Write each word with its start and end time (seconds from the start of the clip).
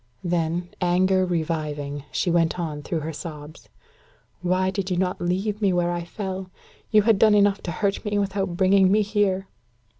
Then, 0.23 0.69
anger 0.81 1.27
reviving, 1.27 2.05
she 2.11 2.31
went 2.31 2.59
on 2.59 2.81
through 2.81 3.01
her 3.01 3.13
sobs: 3.13 3.69
"Why 4.41 4.71
did 4.71 4.89
you 4.89 4.97
not 4.97 5.21
leave 5.21 5.61
me 5.61 5.71
where 5.73 5.91
I 5.91 6.05
fell? 6.05 6.49
You 6.89 7.03
had 7.03 7.19
done 7.19 7.35
enough 7.35 7.61
to 7.61 7.71
hurt 7.71 8.03
me 8.03 8.17
without 8.17 8.57
bringing 8.57 8.91
me 8.91 9.03
here." 9.03 9.47